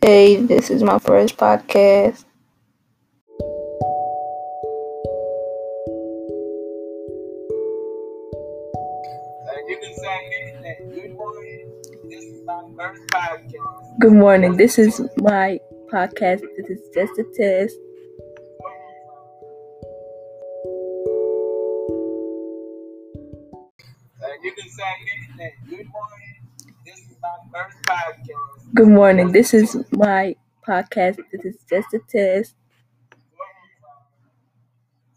[0.00, 2.24] Hey, this is my first podcast.
[14.00, 14.56] Good morning.
[14.56, 15.60] This is my
[15.92, 16.40] podcast.
[16.56, 17.76] This is just a test.
[25.70, 26.31] Good morning.
[29.32, 30.36] This is my
[30.66, 31.18] podcast.
[31.32, 32.54] This is just a test.